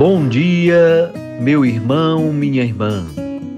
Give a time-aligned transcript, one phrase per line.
[0.00, 3.04] Bom dia, meu irmão, minha irmã.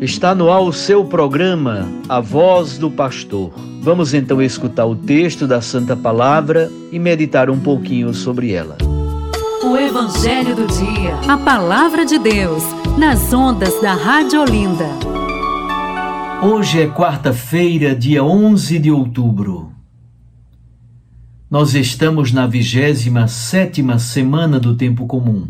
[0.00, 3.52] Está no ar o seu programa, A Voz do Pastor.
[3.80, 8.76] Vamos então escutar o texto da Santa Palavra e meditar um pouquinho sobre ela.
[9.62, 11.14] O Evangelho do Dia.
[11.28, 12.64] A Palavra de Deus,
[12.98, 14.88] nas ondas da Rádio Olinda.
[16.42, 19.70] Hoje é quarta-feira, dia 11 de outubro.
[21.48, 25.46] Nós estamos na 27 sétima semana do tempo comum.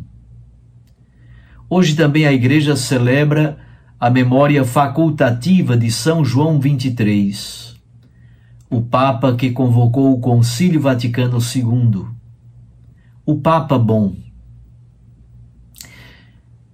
[1.74, 3.56] Hoje também a igreja celebra
[3.98, 7.80] a memória facultativa de São João 23,
[8.68, 12.04] o Papa que convocou o Concílio Vaticano II,
[13.24, 14.14] o Papa Bom.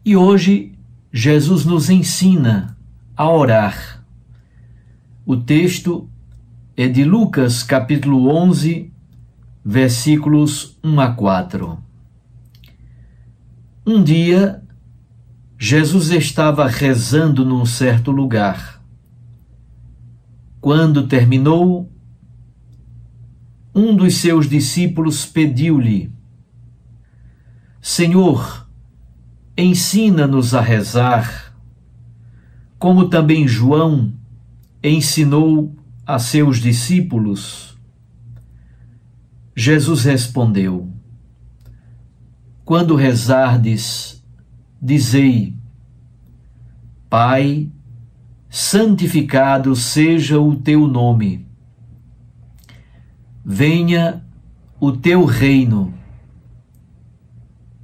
[0.04, 0.72] E hoje
[1.12, 2.76] Jesus nos ensina
[3.16, 4.04] a orar.
[5.24, 6.10] O texto
[6.76, 8.92] é de Lucas, capítulo 11,
[9.64, 11.78] versículos 1 a 4.
[13.86, 14.64] Um dia,
[15.60, 18.80] Jesus estava rezando num certo lugar.
[20.60, 21.90] Quando terminou,
[23.74, 26.12] um dos seus discípulos pediu-lhe:
[27.82, 28.68] Senhor,
[29.56, 31.52] ensina-nos a rezar,
[32.78, 34.12] como também João
[34.80, 37.76] ensinou a seus discípulos.
[39.56, 40.88] Jesus respondeu:
[42.64, 44.17] Quando rezardes,
[44.80, 45.54] dizei:
[47.10, 47.68] Pai,
[48.48, 51.46] santificado seja o teu nome.
[53.44, 54.24] Venha
[54.78, 55.94] o teu reino.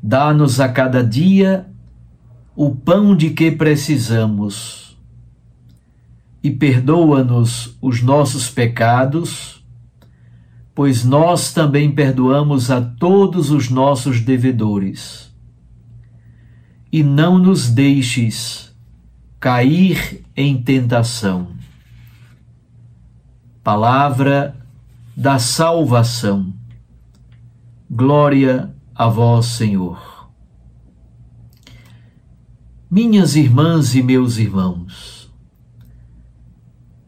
[0.02, 1.66] Dá-nos a cada dia
[2.54, 4.98] o pão de que precisamos.
[6.42, 9.66] E perdoa-nos os nossos pecados,
[10.74, 15.33] pois nós também perdoamos a todos os nossos devedores
[16.94, 18.72] e não nos deixes
[19.40, 21.48] cair em tentação.
[23.64, 24.56] Palavra
[25.16, 26.54] da salvação.
[27.90, 30.30] Glória a vós, Senhor.
[32.88, 35.28] Minhas irmãs e meus irmãos,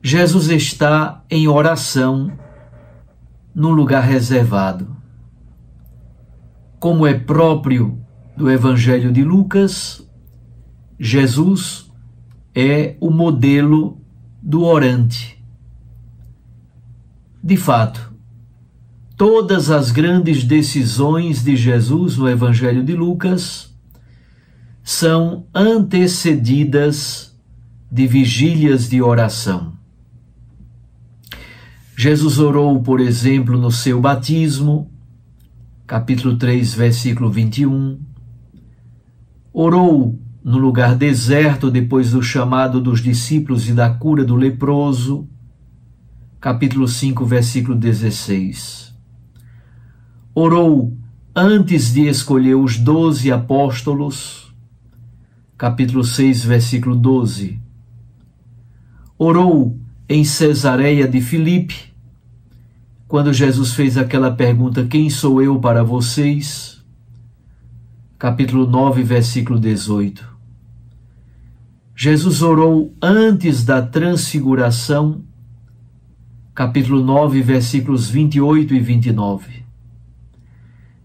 [0.03, 2.37] Jesus está em oração
[3.55, 4.97] num lugar reservado.
[6.81, 8.05] Como é próprio
[8.37, 10.07] do Evangelho de Lucas,
[11.01, 11.91] Jesus
[12.55, 13.99] é o modelo
[14.43, 15.43] do orante.
[17.43, 18.13] De fato,
[19.17, 23.75] todas as grandes decisões de Jesus no Evangelho de Lucas
[24.83, 27.35] são antecedidas
[27.91, 29.73] de vigílias de oração.
[31.97, 34.91] Jesus orou, por exemplo, no seu batismo,
[35.87, 38.16] capítulo 3, versículo 21
[39.59, 45.27] orou no lugar deserto depois do chamado dos discípulos e da cura do leproso.
[46.39, 48.95] Capítulo 5, versículo 16.
[50.35, 50.95] Orou
[51.35, 54.55] antes de escolher os doze apóstolos.
[55.57, 57.59] Capítulo 6, versículo 12.
[59.17, 59.75] Orou
[60.07, 61.95] em Cesareia de Filipe,
[63.09, 66.76] quando Jesus fez aquela pergunta: Quem sou eu para vocês?
[68.19, 70.37] Capítulo 9, versículo 18.
[71.95, 75.23] Jesus orou antes da transfiguração,
[76.55, 79.65] capítulo 9, versículos 28 e 29.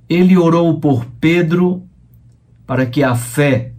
[0.08, 1.84] Ele orou por Pedro,
[2.66, 3.74] para que a fé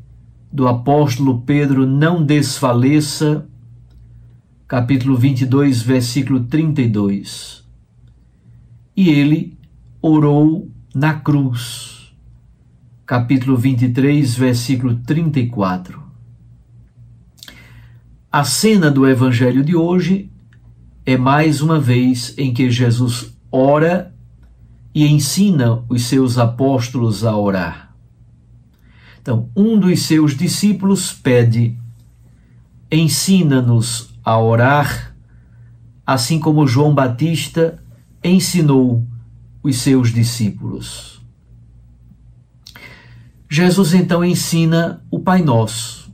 [0.52, 3.46] do apóstolo Pedro não desfaleça,
[4.68, 7.64] capítulo 22, versículo 32.
[8.94, 9.56] E ele
[10.02, 12.01] orou na cruz
[13.12, 16.02] capítulo 23, versículo 34.
[18.32, 20.32] A cena do evangelho de hoje
[21.04, 24.14] é mais uma vez em que Jesus ora
[24.94, 27.94] e ensina os seus apóstolos a orar.
[29.20, 31.76] Então, um dos seus discípulos pede:
[32.90, 35.14] ensina-nos a orar,
[36.06, 37.78] assim como João Batista
[38.24, 39.06] ensinou
[39.62, 41.21] os seus discípulos.
[43.54, 46.10] Jesus então ensina o Pai Nosso.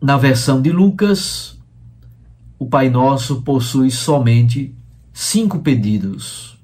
[0.00, 1.60] Na versão de Lucas,
[2.56, 4.76] o Pai Nosso possui somente
[5.12, 6.56] cinco pedidos: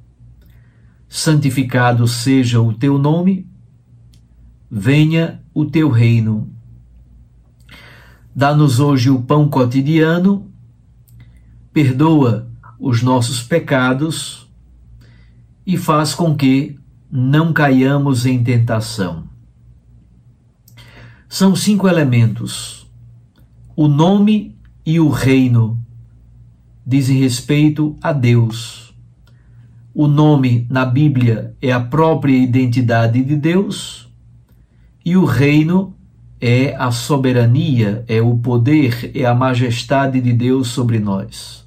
[1.09, 3.51] Santificado seja o teu nome,
[4.71, 6.49] venha o teu reino.
[8.33, 10.49] Dá-nos hoje o pão cotidiano,
[11.73, 12.49] perdoa
[12.79, 14.49] os nossos pecados
[15.67, 16.79] e faz com que
[17.16, 19.22] não caiamos em tentação.
[21.28, 22.90] São cinco elementos:
[23.76, 25.81] o nome e o reino
[26.84, 28.93] dizem respeito a Deus.
[29.94, 34.12] O nome na Bíblia é a própria identidade de Deus
[35.05, 35.94] e o reino
[36.40, 41.63] é a soberania, é o poder, é a majestade de Deus sobre nós.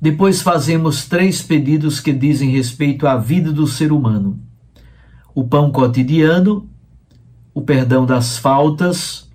[0.00, 4.38] Depois fazemos três pedidos que dizem respeito à vida do ser humano:
[5.34, 6.68] o pão cotidiano,
[7.54, 9.30] o perdão das faltas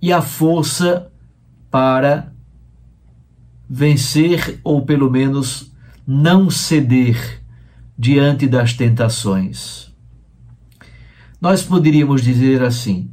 [0.00, 1.10] e a força
[1.70, 2.32] para
[3.68, 5.72] vencer ou pelo menos
[6.06, 7.42] não ceder
[7.98, 9.92] diante das tentações.
[11.40, 13.10] Nós poderíamos dizer assim: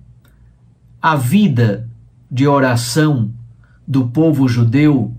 [1.02, 1.90] a vida
[2.30, 3.34] de oração
[3.86, 5.14] do povo judeu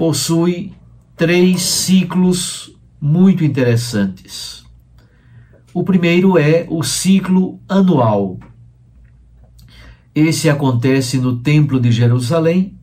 [0.00, 0.72] possui
[1.14, 4.64] três ciclos muito interessantes.
[5.74, 8.38] O primeiro é o ciclo anual.
[10.14, 12.78] Esse acontece no Templo de Jerusalém,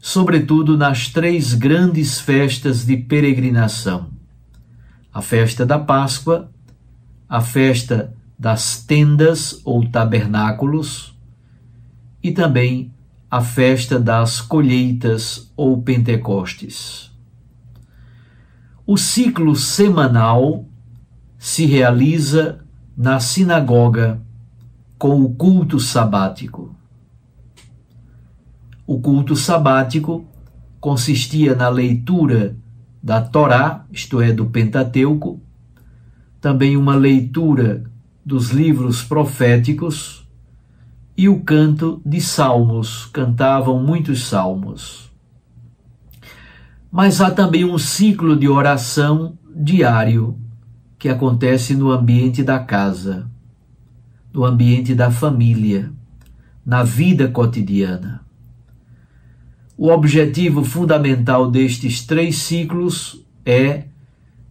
[0.00, 4.10] sobretudo nas três grandes festas de peregrinação:
[5.14, 6.50] a festa da Páscoa,
[7.28, 11.16] a festa das tendas ou tabernáculos
[12.20, 12.92] e também
[13.30, 17.10] a festa das colheitas ou Pentecostes.
[18.86, 20.64] O ciclo semanal
[21.38, 22.64] se realiza
[22.96, 24.20] na sinagoga
[24.98, 26.74] com o culto sabático.
[28.86, 30.26] O culto sabático
[30.80, 32.56] consistia na leitura
[33.02, 35.40] da Torá, isto é, do Pentateuco,
[36.40, 37.84] também uma leitura
[38.24, 40.27] dos livros proféticos
[41.18, 45.10] e o canto de salmos, cantavam muitos salmos.
[46.92, 50.38] Mas há também um ciclo de oração diário
[50.96, 53.28] que acontece no ambiente da casa,
[54.32, 55.92] no ambiente da família,
[56.64, 58.24] na vida cotidiana.
[59.76, 63.86] O objetivo fundamental destes três ciclos é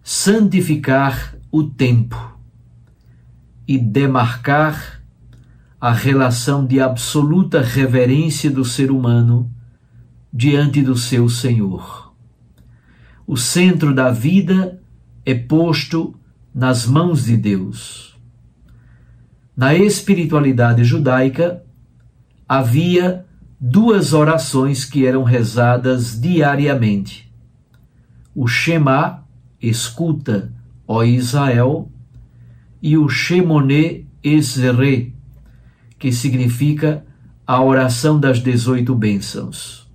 [0.03, 2.37] santificar o tempo
[3.65, 4.96] e demarcar
[5.79, 9.51] a relação de absoluta reverência do ser humano
[10.33, 12.13] diante do seu Senhor.
[13.25, 14.81] O centro da vida
[15.25, 16.15] é posto
[16.53, 18.17] nas mãos de Deus.
[19.55, 21.63] Na espiritualidade judaica,
[22.47, 23.25] havia
[23.59, 27.31] duas orações que eram rezadas diariamente.
[28.33, 29.25] O Shema,
[29.61, 30.53] escuta,
[30.87, 31.91] ó Israel,
[32.81, 35.16] e o Shemone Ezre,
[35.97, 37.05] que significa
[37.45, 39.89] a oração das dezoito bênçãos.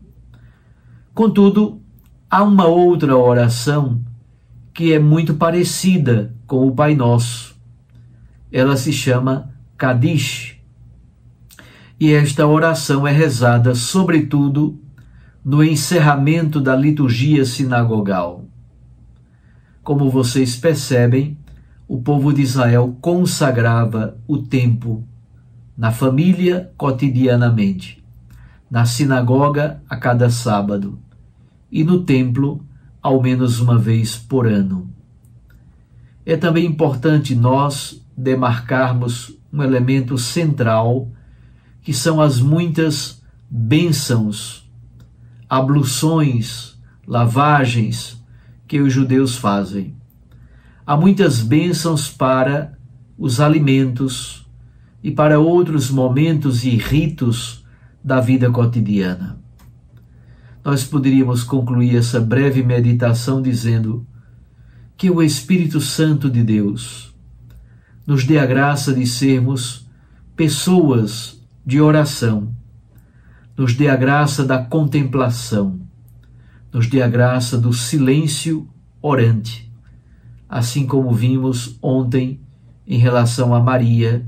[1.14, 1.82] Contudo,
[2.30, 4.00] há uma outra oração
[4.72, 7.54] que é muito parecida com o Pai Nosso.
[8.50, 10.58] Ela se chama Kadish.
[12.00, 14.80] E esta oração é rezada, sobretudo,
[15.44, 18.44] no encerramento da liturgia sinagogal.
[19.82, 21.36] Como vocês percebem,
[21.86, 25.06] o povo de Israel consagrava o tempo
[25.76, 28.02] na família cotidianamente,
[28.70, 30.98] na sinagoga a cada sábado
[31.70, 32.64] e no templo
[33.02, 34.88] ao menos uma vez por ano.
[36.24, 41.08] É também importante nós demarcarmos um elemento central
[41.82, 44.70] que são as muitas bênçãos,
[45.48, 48.22] abluções, lavagens
[48.68, 49.96] que os judeus fazem.
[50.86, 52.78] Há muitas bênçãos para
[53.18, 54.41] os alimentos
[55.02, 57.64] e para outros momentos e ritos
[58.02, 59.40] da vida cotidiana.
[60.64, 64.06] Nós poderíamos concluir essa breve meditação dizendo
[64.96, 67.12] que o Espírito Santo de Deus
[68.06, 69.88] nos dê a graça de sermos
[70.36, 72.54] pessoas de oração,
[73.56, 75.80] nos dê a graça da contemplação,
[76.72, 78.68] nos dê a graça do silêncio
[79.00, 79.72] orante
[80.52, 82.38] assim como vimos ontem
[82.86, 84.26] em relação a Maria,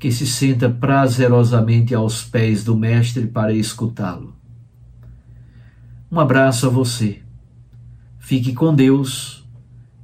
[0.00, 4.34] que se senta prazerosamente aos pés do Mestre para escutá-lo.
[6.10, 7.20] Um abraço a você.
[8.18, 9.46] Fique com Deus.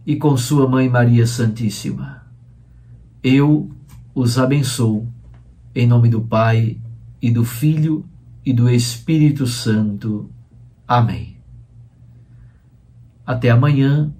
[0.06, 2.22] e com Sua Mãe Maria Santíssima.
[3.24, 3.68] Eu
[4.14, 5.08] os abençoo,
[5.74, 6.78] em nome do Pai,
[7.20, 8.04] e do Filho,
[8.44, 10.30] e do Espírito Santo.
[10.86, 11.38] Amém.
[13.26, 14.14] Até amanhã,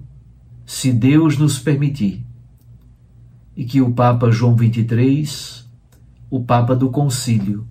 [0.65, 2.25] se Deus nos permitir,
[3.55, 5.66] e que o Papa João XXIII,
[6.29, 7.67] o Papa do Concílio,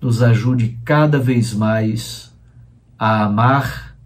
[0.00, 2.32] nos ajude cada vez mais
[2.98, 3.96] a amar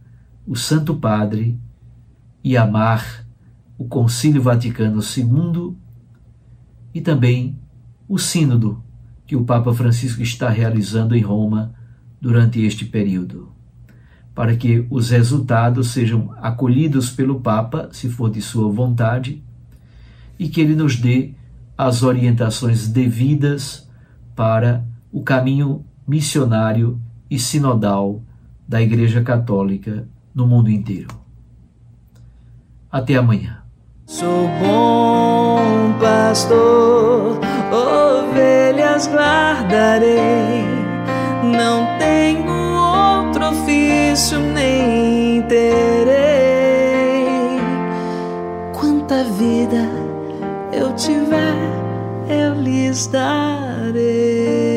[0.46, 1.58] o Santo Padre
[2.42, 3.26] e amar
[3.78, 5.76] o Concílio Vaticano II
[6.94, 7.58] e também
[8.08, 8.82] o Sínodo
[9.26, 11.74] que o Papa Francisco está realizando em Roma
[12.20, 13.52] durante este período.
[14.34, 19.42] Para que os resultados sejam acolhidos pelo Papa, se for de sua vontade,
[20.38, 21.34] e que ele nos dê
[21.76, 23.88] as orientações devidas
[24.34, 28.22] para o caminho missionário e sinodal
[28.66, 31.08] da Igreja Católica no mundo inteiro.
[32.90, 33.62] Até amanhã.
[34.06, 37.40] Sou bom pastor,
[37.72, 40.62] ovelhas guardarei,
[41.42, 42.46] não tenho
[44.16, 46.16] ofício nem terei.
[48.72, 50.05] Quanta vida
[50.76, 51.56] eu tiver,
[52.28, 54.75] eu lhes darei.